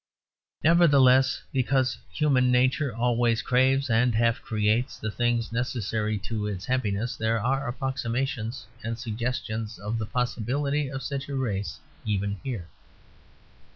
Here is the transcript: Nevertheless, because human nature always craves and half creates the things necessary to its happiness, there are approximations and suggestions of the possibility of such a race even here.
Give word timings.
Nevertheless, 0.63 1.43
because 1.53 1.99
human 2.11 2.51
nature 2.51 2.91
always 2.91 3.43
craves 3.43 3.87
and 3.87 4.15
half 4.15 4.41
creates 4.41 4.97
the 4.97 5.11
things 5.11 5.51
necessary 5.51 6.17
to 6.25 6.47
its 6.47 6.65
happiness, 6.65 7.15
there 7.15 7.39
are 7.39 7.67
approximations 7.67 8.65
and 8.83 8.97
suggestions 8.97 9.77
of 9.77 9.99
the 9.99 10.07
possibility 10.07 10.89
of 10.89 11.03
such 11.03 11.29
a 11.29 11.35
race 11.35 11.79
even 12.03 12.39
here. 12.43 12.67